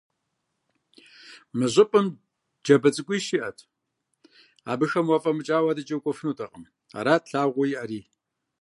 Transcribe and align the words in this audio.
Мы 1.57 1.65
щӀыпӀэм 1.73 2.07
джабэ 2.63 2.89
цӀыкӀуищ 2.95 3.27
иӀэт, 3.37 3.57
абыхэм 4.71 5.07
уфӀэмыкӀауэ 5.15 5.69
адэкӀэ 5.71 5.95
укӀуэфынутэкъым, 5.97 6.63
арат 6.97 7.23
лъагъуэу 7.31 7.69
иӀэри. 7.73 8.01